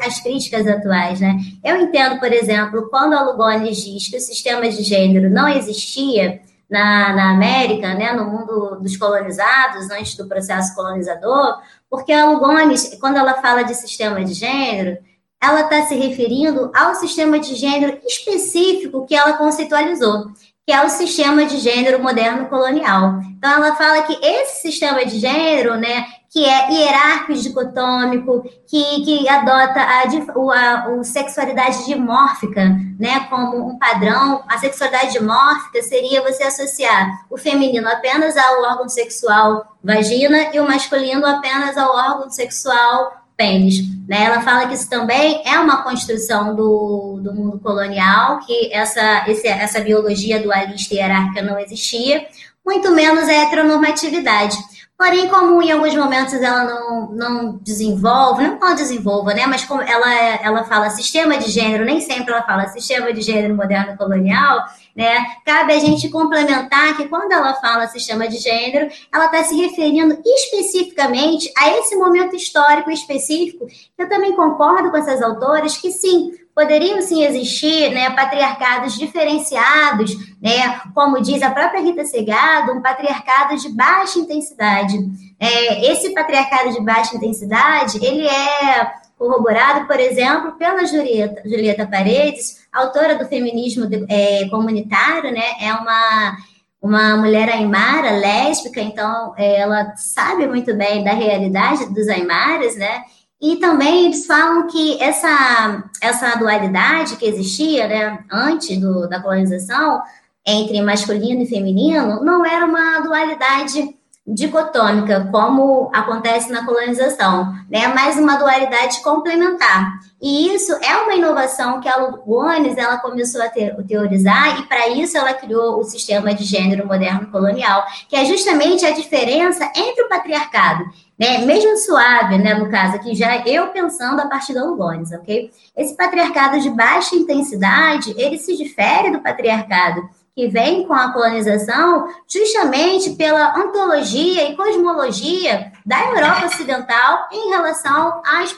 [0.00, 1.20] às críticas atuais.
[1.20, 1.36] Né?
[1.64, 6.40] Eu entendo, por exemplo, quando a Lugones diz que o sistema de gênero não existia
[6.70, 11.60] na, na América, né, no mundo dos colonizados, antes do processo colonizador,
[11.90, 14.98] porque a Lugones, quando ela fala de sistema de gênero,
[15.42, 20.26] ela está se referindo ao sistema de gênero específico que ela conceitualizou,
[20.68, 23.22] que é o sistema de gênero moderno colonial.
[23.38, 29.26] Então, ela fala que esse sistema de gênero, né, que é hierárquico dicotômico, que, que
[29.30, 32.68] adota a, a, a, sexualidade dimórfica
[33.00, 34.44] né, como um padrão.
[34.46, 40.68] A sexualidade dimórfica seria você associar o feminino apenas ao órgão sexual vagina e o
[40.68, 43.76] masculino apenas ao órgão sexual pênis.
[44.08, 44.24] Né?
[44.24, 49.46] Ela fala que isso também é uma construção do, do mundo colonial, que essa, esse,
[49.46, 52.26] essa biologia dualista e hierárquica não existia,
[52.66, 54.56] muito menos a heteronormatividade.
[54.98, 59.46] Porém, como em alguns momentos ela não, não desenvolve, não não desenvolva, né?
[59.46, 63.54] Mas como ela, ela fala sistema de gênero, nem sempre ela fala sistema de gênero
[63.54, 64.64] moderno colonial,
[64.98, 65.24] né?
[65.44, 70.20] Cabe a gente complementar que quando ela fala sistema de gênero, ela está se referindo
[70.26, 73.68] especificamente a esse momento histórico específico.
[73.96, 80.80] Eu também concordo com essas autoras que sim, poderiam sim existir né, patriarcados diferenciados, né,
[80.92, 84.98] como diz a própria Rita Segado, um patriarcado de baixa intensidade.
[85.38, 92.57] É, esse patriarcado de baixa intensidade, ele é corroborado, por exemplo, pela Julieta, Julieta Paredes,
[92.72, 96.36] autora do feminismo é, comunitário, né, é uma
[96.80, 103.02] uma mulher aimara, lésbica, então ela sabe muito bem da realidade dos aimaras, né?
[103.40, 110.00] E também eles falam que essa, essa dualidade que existia né, antes do, da colonização
[110.44, 113.96] entre masculino e feminino não era uma dualidade
[114.34, 117.88] dicotômica, como acontece na colonização, né?
[117.88, 119.98] mas uma dualidade complementar.
[120.20, 125.16] E isso é uma inovação que a Lugones ela começou a teorizar, e para isso
[125.16, 130.08] ela criou o sistema de gênero moderno colonial, que é justamente a diferença entre o
[130.08, 130.84] patriarcado
[131.18, 131.38] né?
[131.38, 132.54] Mesmo suave, né?
[132.54, 135.50] No caso aqui, já eu pensando a partir da Lugones, ok?
[135.76, 142.06] Esse patriarcado de baixa intensidade, ele se difere do patriarcado que vem com a colonização,
[142.28, 148.52] justamente pela ontologia e cosmologia da Europa Ocidental em relação às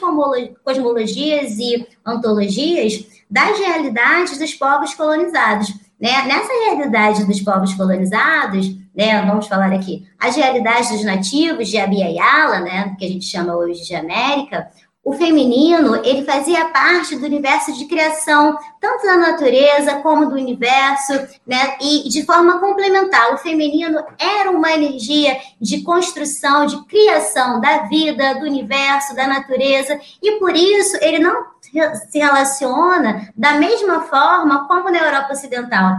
[0.63, 5.73] cosmologias e ontologias das realidades dos povos colonizados.
[5.99, 6.21] Né?
[6.27, 12.59] Nessa realidade dos povos colonizados, né, vamos falar aqui, as realidades dos nativos de Abiyala,
[12.59, 14.69] né, que a gente chama hoje de América,
[15.03, 21.13] o feminino, ele fazia parte do universo de criação, tanto da natureza como do universo,
[21.45, 21.75] né?
[21.81, 28.35] E de forma complementar, o feminino era uma energia de construção, de criação da vida,
[28.35, 34.91] do universo, da natureza, e por isso ele não se relaciona da mesma forma como
[34.91, 35.95] na Europa Ocidental.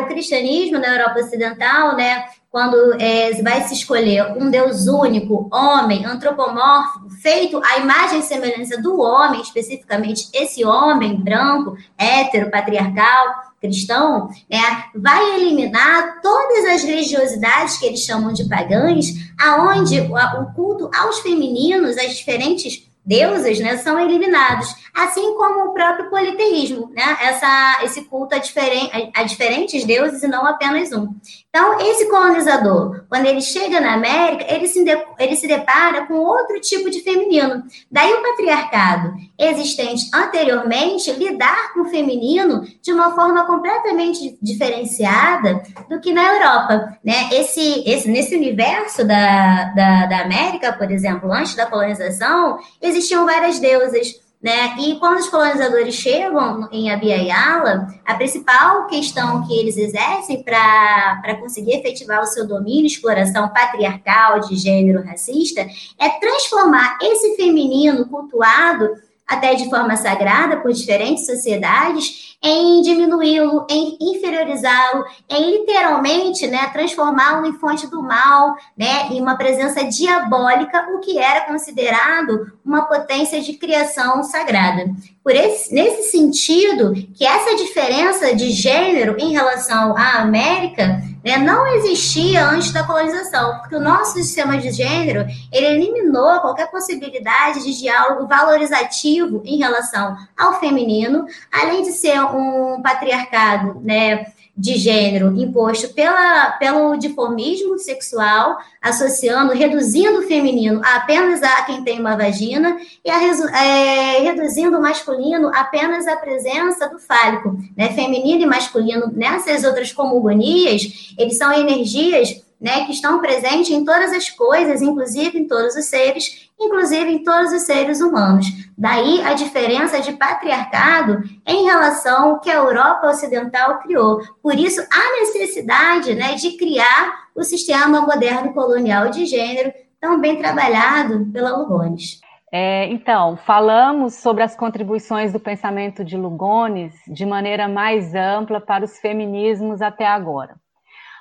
[0.00, 6.04] o cristianismo na Europa Ocidental, né, quando é, vai se escolher um Deus único, homem,
[6.04, 14.28] antropomórfico, feito à imagem e semelhança do homem, especificamente esse homem branco, hétero, patriarcal, cristão,
[14.48, 21.18] né, vai eliminar todas as religiosidades que eles chamam de pagãs, aonde o, culto aos
[21.18, 28.04] femininos, as diferentes deuses, né, são eliminados, assim como o próprio politeísmo, né, essa, esse
[28.04, 31.14] culto a, diferen, a, a diferentes deuses e não apenas um.
[31.48, 34.84] Então, esse colonizador, quando ele chega na América, ele se,
[35.20, 37.62] ele se depara com outro tipo de feminino.
[37.88, 46.00] Daí o patriarcado existente anteriormente lidar com o feminino de uma forma completamente diferenciada do
[46.00, 46.98] que na Europa.
[47.04, 47.28] Né?
[47.32, 52.58] Esse, esse, nesse universo da, da, da América, por exemplo, antes da colonização,
[52.94, 54.76] existiam várias deusas né?
[54.78, 61.76] E quando os colonizadores chegam em Abiyala, a principal questão que eles exercem para conseguir
[61.76, 65.66] efetivar o seu domínio, exploração patriarcal, de gênero racista,
[65.98, 68.90] é transformar esse feminino cultuado
[69.26, 77.46] até de forma sagrada por diferentes sociedades, em diminuí-lo, em inferiorizá-lo, em literalmente né, transformá-lo
[77.46, 83.40] em fonte do mal, né, em uma presença diabólica, o que era considerado uma potência
[83.40, 84.90] de criação sagrada.
[85.22, 91.66] Por esse, nesse sentido, que essa diferença de gênero em relação à América né, não
[91.68, 97.78] existia antes da colonização, porque o nosso sistema de gênero ele eliminou qualquer possibilidade de
[97.78, 105.92] diálogo valorizativo em relação ao feminino, além de ser um patriarcado, né, de gênero imposto
[105.94, 113.10] pela, pelo diformismo sexual, associando, reduzindo o feminino apenas a quem tem uma vagina e
[113.10, 113.20] a,
[113.60, 117.88] é, reduzindo o masculino apenas à presença do fálico, né?
[117.94, 124.10] Feminino e masculino nessas outras comogonias, eles são energias né, que estão presentes em todas
[124.10, 128.46] as coisas, inclusive em todos os seres, inclusive em todos os seres humanos.
[128.76, 134.18] Daí a diferença de patriarcado em relação ao que a Europa Ocidental criou.
[134.42, 140.38] Por isso, a necessidade né, de criar o sistema moderno colonial de gênero, tão bem
[140.38, 142.18] trabalhado pela Lugones.
[142.50, 148.84] É, então, falamos sobre as contribuições do pensamento de Lugones de maneira mais ampla para
[148.84, 150.54] os feminismos até agora.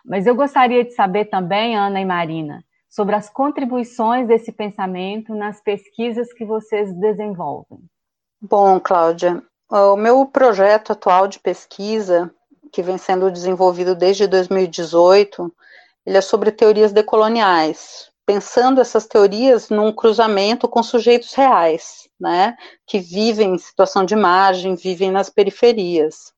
[0.03, 5.61] Mas eu gostaria de saber também, Ana e Marina, sobre as contribuições desse pensamento nas
[5.61, 7.79] pesquisas que vocês desenvolvem.
[8.41, 12.33] Bom, Cláudia, o meu projeto atual de pesquisa,
[12.71, 15.51] que vem sendo desenvolvido desde 2018,
[16.05, 22.99] ele é sobre teorias decoloniais, pensando essas teorias num cruzamento com sujeitos reais, né, que
[22.99, 26.33] vivem em situação de margem, vivem nas periferias.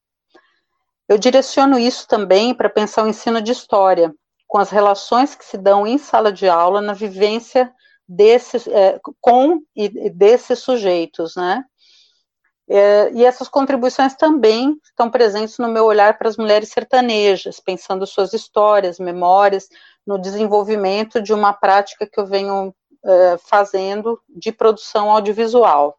[1.07, 4.13] Eu direciono isso também para pensar o ensino de história,
[4.47, 7.71] com as relações que se dão em sala de aula na vivência
[8.07, 11.63] desses, é, com e desses sujeitos, né?
[12.67, 18.07] É, e essas contribuições também estão presentes no meu olhar para as mulheres sertanejas, pensando
[18.07, 19.67] suas histórias, memórias,
[20.05, 25.95] no desenvolvimento de uma prática que eu venho é, fazendo de produção audiovisual.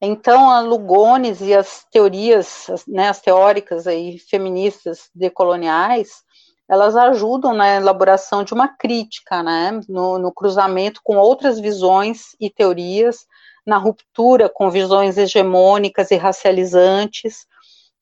[0.00, 6.22] Então, a Lugones e as teorias, né, as teóricas aí feministas decoloniais,
[6.68, 12.48] elas ajudam na elaboração de uma crítica, né, no, no cruzamento com outras visões e
[12.48, 13.26] teorias,
[13.66, 17.46] na ruptura com visões hegemônicas e racializantes,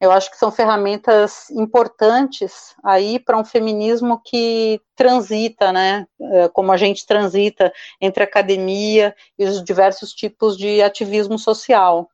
[0.00, 6.70] eu acho que são ferramentas importantes aí para um feminismo que transita, né, é, como
[6.70, 12.10] a gente transita entre a academia e os diversos tipos de ativismo social.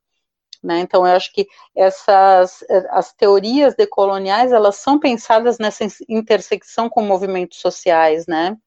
[0.63, 0.79] Né?
[0.79, 7.59] Então, eu acho que essas as teorias decoloniais elas são pensadas nessa intersecção com movimentos
[7.59, 8.57] sociais, né?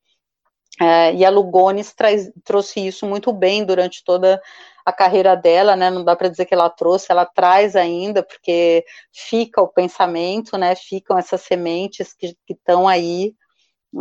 [0.81, 4.41] É, e a Lugones traz, trouxe isso muito bem durante toda
[4.85, 5.91] a carreira dela, né?
[5.91, 10.75] Não dá para dizer que ela trouxe, ela traz ainda, porque fica o pensamento, né?
[10.77, 13.35] Ficam essas sementes que estão aí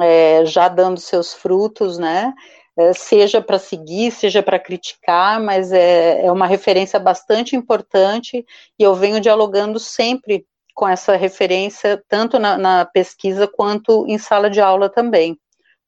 [0.01, 2.33] é, já dando seus frutos, né?
[2.77, 8.45] É, seja para seguir, seja para criticar, mas é, é uma referência bastante importante
[8.77, 14.49] e eu venho dialogando sempre com essa referência, tanto na, na pesquisa quanto em sala
[14.49, 15.39] de aula também,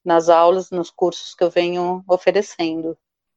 [0.08, 2.96] nas aulas, nos cursos que eu venho oferecendo.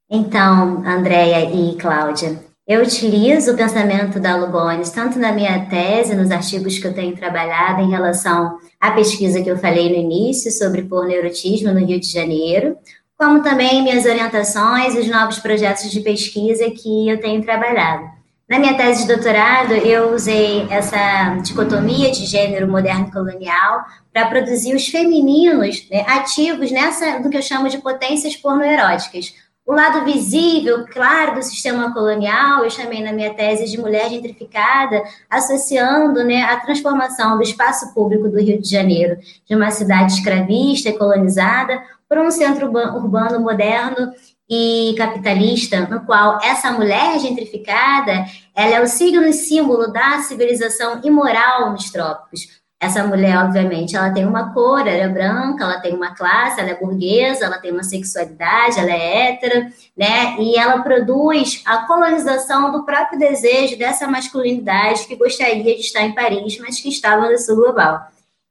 [0.10, 6.32] Então, Andréia e Cláudia, eu utilizo o pensamento da Lugones tanto na minha tese, nos
[6.32, 10.84] artigos que eu tenho trabalhado em relação à pesquisa que eu falei no início sobre
[10.84, 12.78] porneurotismo no Rio de Janeiro,
[13.18, 18.21] como também minhas orientações e os novos projetos de pesquisa que eu tenho trabalhado.
[18.52, 24.28] Na minha tese de doutorado, eu usei essa dicotomia de gênero moderno e colonial para
[24.28, 29.34] produzir os femininos né, ativos nessa do que eu chamo de potências pornoeróticas,
[29.66, 35.02] o lado visível, claro, do sistema colonial, eu chamei na minha tese de mulher gentrificada,
[35.30, 40.90] associando né, a transformação do espaço público do Rio de Janeiro, de uma cidade escravista
[40.90, 44.12] e colonizada, para um centro urbano moderno
[44.52, 51.00] e capitalista, no qual essa mulher gentrificada, ela é o signo e símbolo da civilização
[51.06, 55.94] imoral nos trópicos, essa mulher, obviamente, ela tem uma cor, ela é branca, ela tem
[55.94, 60.36] uma classe, ela é burguesa, ela tem uma sexualidade, ela é hétera, né?
[60.40, 66.16] E ela produz a colonização do próprio desejo dessa masculinidade que gostaria de estar em
[66.16, 68.02] Paris, mas que estava no sul global.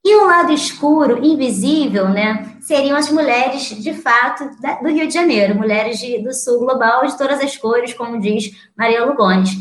[0.03, 4.49] E o lado escuro, invisível, né, seriam as mulheres, de fato,
[4.81, 8.51] do Rio de Janeiro, mulheres de, do sul global, de todas as cores, como diz
[8.75, 9.51] Maria Lugones.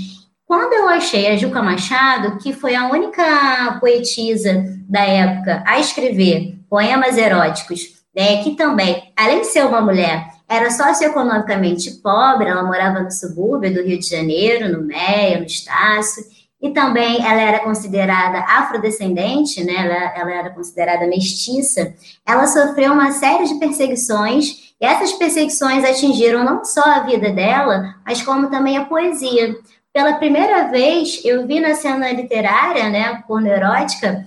[0.46, 6.58] Quando eu achei a Juca Machado, que foi a única poetisa da época a escrever
[6.68, 7.80] poemas eróticos,
[8.16, 13.72] né, que também, além de ser uma mulher, era socioeconomicamente pobre, ela morava no subúrbio
[13.72, 16.24] do Rio de Janeiro, no Meia, no Estácio,
[16.60, 21.94] e também ela era considerada afrodescendente, né, ela, ela era considerada mestiça,
[22.26, 27.94] ela sofreu uma série de perseguições, e essas perseguições atingiram não só a vida dela,
[28.04, 29.56] mas como também a poesia
[29.92, 34.24] pela primeira vez, eu vi na cena literária, né, pornoerótica,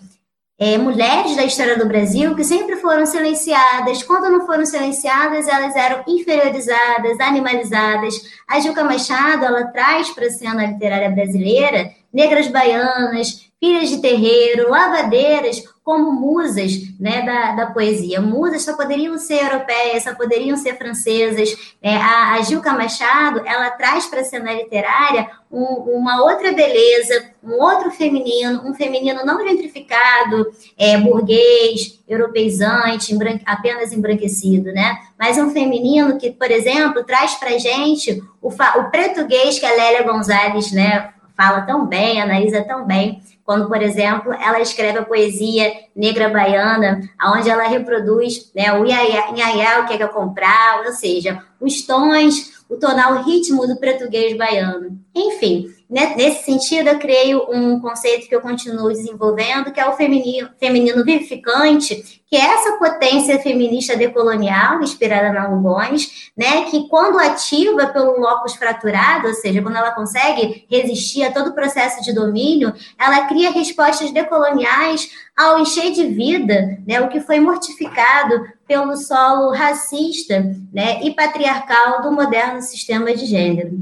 [0.60, 4.04] é, mulheres da história do Brasil que sempre foram silenciadas.
[4.04, 8.14] Quando não foram silenciadas, elas eram inferiorizadas, animalizadas.
[8.48, 14.70] A Juca Machado, ela traz para a cena literária brasileira negras baianas, filhas de terreiro,
[14.70, 18.22] lavadeiras, como musas né, da, da poesia.
[18.22, 21.76] Musas só poderiam ser europeias, só poderiam ser francesas.
[21.82, 27.32] É, a, a Gilca Machado, ela traz para a cena literária um, uma outra beleza,
[27.42, 34.98] um outro feminino, um feminino não gentrificado, é, burguês, europeizante, apenas embranquecido, né?
[35.18, 40.04] Mas um feminino que, por exemplo, traz para gente o, o português que a Lélia
[40.04, 45.72] Gonzalez né, fala tão bem, analisa tão bem, quando, por exemplo, ela escreve a poesia
[45.96, 50.94] negra baiana, onde ela reproduz né, o iaiá, o que é que eu comprar, ou
[50.94, 54.98] seja, os tons, o tonal, o ritmo do português baiano.
[55.14, 60.50] Enfim, nesse sentido, eu creio um conceito que eu continuo desenvolvendo, que é o feminino,
[60.60, 67.86] feminino vivificante, que é essa potência feminista decolonial, inspirada na Lugones, né, que quando ativa
[67.86, 72.74] pelo locus fraturado, ou seja, quando ela consegue resistir a todo o processo de domínio,
[73.00, 78.34] ela cria respostas decoloniais ao encher de vida né, o que foi mortificado
[78.66, 80.40] pelo solo racista
[80.74, 83.78] né, e patriarcal do moderno sistema de gênero.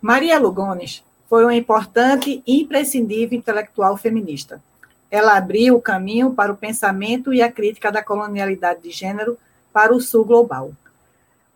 [0.00, 1.02] Maria Lugones
[1.34, 4.62] foi uma importante e imprescindível intelectual feminista.
[5.10, 9.36] Ela abriu o caminho para o pensamento e a crítica da colonialidade de gênero
[9.72, 10.70] para o sul global.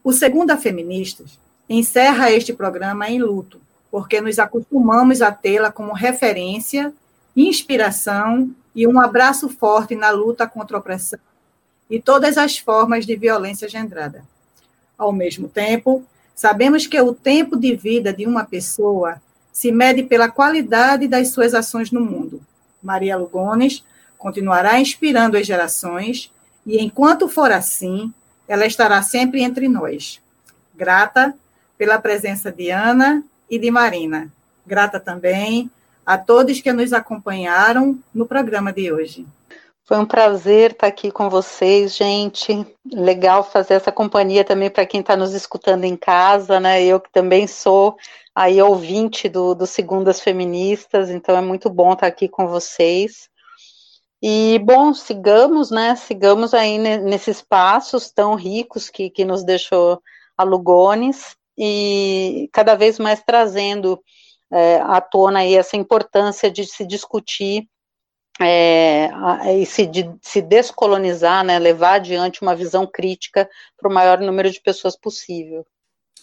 [0.03, 6.93] O Segunda Feministas encerra este programa em luto, porque nos acostumamos a tê-la como referência,
[7.37, 11.21] inspiração e um abraço forte na luta contra a opressão
[11.89, 14.25] e todas as formas de violência gendrada.
[14.99, 16.05] Ao mesmo tempo,
[16.35, 19.23] sabemos que o tempo de vida de uma pessoa
[19.59, 22.41] se mede pela qualidade das suas ações no mundo.
[22.81, 23.85] Maria Lugones
[24.17, 26.33] continuará inspirando as gerações
[26.65, 28.15] e, enquanto for assim,
[28.47, 30.21] ela estará sempre entre nós.
[30.77, 31.35] Grata
[31.77, 34.31] pela presença de Ana e de Marina.
[34.65, 35.69] Grata também
[36.07, 39.27] a todos que nos acompanharam no programa de hoje.
[39.89, 42.53] Foi um prazer estar aqui com vocês, gente.
[42.93, 46.85] Legal fazer essa companhia também para quem está nos escutando em casa, né?
[46.85, 47.97] Eu que também sou
[48.35, 53.31] aí ouvinte do, do Segundas Feministas, então é muito bom estar aqui com vocês.
[54.21, 55.97] E, bom, sigamos, né?
[55.97, 60.03] Sigamos aí nesses passos tão ricos que, que nos deixou
[60.37, 63.99] a Lugones e cada vez mais trazendo
[64.53, 67.67] é, à tona aí essa importância de se discutir
[68.41, 69.11] é,
[69.55, 69.89] e se,
[70.23, 75.67] se descolonizar, né, levar adiante uma visão crítica para o maior número de pessoas possível.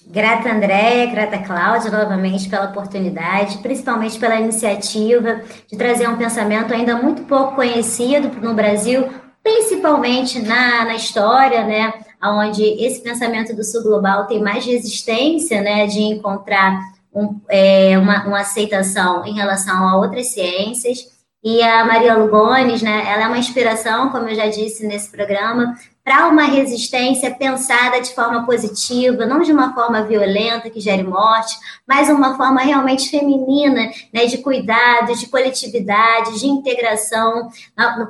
[0.08, 6.96] Grata Andréia, grata Cláudia novamente pela oportunidade, principalmente pela iniciativa de trazer um pensamento ainda
[6.96, 9.10] muito pouco conhecido no Brasil,
[9.42, 11.94] principalmente na, na história, né,
[12.24, 16.80] onde esse pensamento do sul global tem mais resistência, né, de encontrar
[17.14, 21.15] um, é, uma, uma aceitação em relação a outras ciências.
[21.46, 25.78] E a Maria Lugones, né, ela é uma inspiração, como eu já disse nesse programa,
[26.04, 31.56] para uma resistência pensada de forma positiva, não de uma forma violenta que gere morte,
[31.88, 37.48] mas uma forma realmente feminina, né, de cuidado, de coletividade, de integração,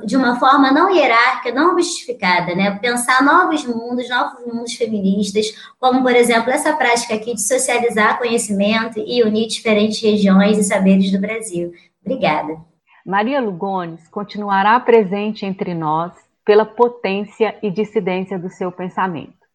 [0.06, 6.02] de uma forma não hierárquica, não justificada, né, pensar novos mundos, novos mundos feministas, como
[6.02, 11.20] por exemplo essa prática aqui de socializar conhecimento e unir diferentes regiões e saberes do
[11.20, 11.74] Brasil.
[12.02, 12.75] Obrigada.
[13.06, 16.12] Maria Lugones continuará presente entre nós
[16.44, 19.46] pela potência e dissidência do seu pensamento.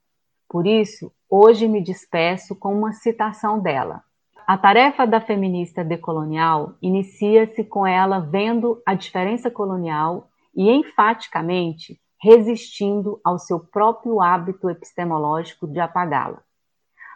[0.48, 4.04] Por isso, hoje me despeço com uma citação dela.
[4.46, 13.20] A tarefa da feminista decolonial inicia-se com ela vendo a diferença colonial e enfaticamente resistindo
[13.24, 16.40] ao seu próprio hábito epistemológico de apagá-la.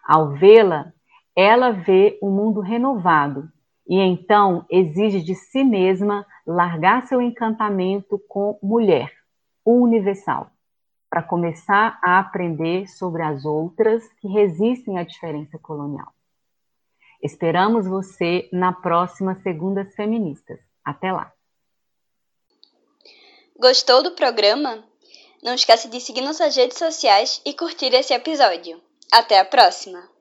[0.05, 0.93] Ao vê-la,
[1.37, 3.49] ela vê um mundo renovado
[3.87, 9.13] e então exige de si mesma largar seu encantamento com mulher
[9.65, 10.51] universal,
[11.09, 16.13] para começar a aprender sobre as outras que resistem à diferença colonial.
[17.23, 20.61] Esperamos você na próxima Segundas Feministas.
[20.85, 21.33] Até lá!
[23.59, 24.85] Gostou do programa?
[25.43, 28.81] Não esqueça de seguir nossas redes sociais e curtir esse episódio.
[29.13, 30.14] Até a próxima!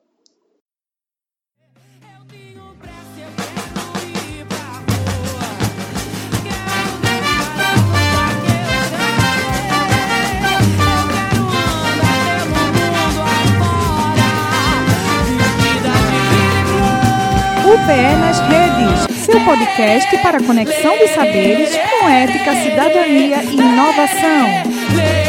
[17.74, 25.23] UPE nas redes, seu podcast para conexão de saberes com ética, cidadania e inovação.